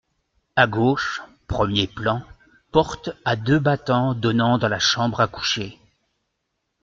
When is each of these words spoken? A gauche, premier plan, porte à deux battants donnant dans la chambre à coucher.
A 0.55 0.65
gauche, 0.65 1.21
premier 1.47 1.85
plan, 1.85 2.23
porte 2.71 3.11
à 3.23 3.35
deux 3.35 3.59
battants 3.59 4.15
donnant 4.15 4.57
dans 4.57 4.67
la 4.67 4.79
chambre 4.79 5.19
à 5.19 5.27
coucher. 5.27 5.77